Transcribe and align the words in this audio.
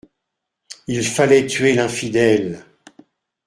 Il 0.87 1.05
fallait 1.05 1.45
tuer 1.45 1.75
l'infidèle. 1.75 2.65